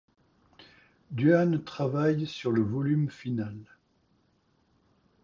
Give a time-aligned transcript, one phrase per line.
[1.11, 3.55] Duane travaille sur le volume final.